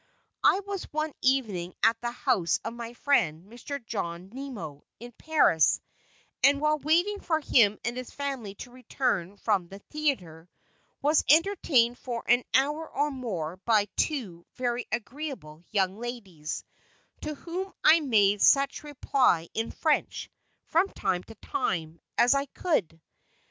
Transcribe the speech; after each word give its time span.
I 0.43 0.61
was 0.61 0.85
one 0.91 1.13
evening 1.21 1.75
at 1.83 1.95
the 2.01 2.09
house 2.09 2.59
of 2.65 2.73
my 2.73 2.93
friend, 2.95 3.45
Mr. 3.51 3.85
John 3.85 4.29
Nimmo, 4.29 4.81
in 4.99 5.11
Paris, 5.11 5.79
and 6.43 6.59
while 6.59 6.79
waiting 6.79 7.19
for 7.19 7.39
him 7.39 7.77
and 7.85 7.95
his 7.95 8.09
family 8.09 8.55
to 8.55 8.71
return 8.71 9.37
from 9.37 9.67
the 9.67 9.77
theatre, 9.77 10.49
was 11.03 11.23
entertained 11.29 11.99
for 11.99 12.23
an 12.27 12.43
hour 12.55 12.89
or 12.89 13.11
more 13.11 13.57
by 13.57 13.85
two 13.95 14.43
very 14.55 14.87
agreeable 14.91 15.63
young 15.69 15.99
ladies, 15.99 16.63
to 17.21 17.35
whom 17.35 17.71
I 17.83 17.99
made 17.99 18.41
such 18.41 18.81
reply 18.83 19.49
in 19.53 19.69
French, 19.69 20.31
from 20.65 20.87
time 20.89 21.21
to 21.25 21.35
time, 21.35 22.01
as 22.17 22.33
I 22.33 22.47
could. 22.47 22.99